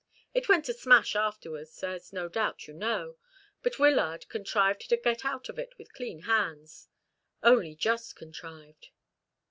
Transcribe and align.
It 0.33 0.49
went 0.49 0.65
to 0.65 0.73
smash 0.73 1.15
afterwards, 1.15 1.83
as, 1.83 2.11
no 2.11 2.27
doubt, 2.27 2.65
you 2.67 2.73
know; 2.73 3.17
but 3.61 3.77
Wyllard 3.77 4.27
contrived 4.29 4.89
to 4.89 4.97
get 4.97 5.23
out 5.23 5.47
of 5.47 5.59
it 5.59 5.77
with 5.77 5.93
clean 5.93 6.21
hands 6.21 6.89
only 7.43 7.75
just 7.75 8.15
contrived." 8.15 8.87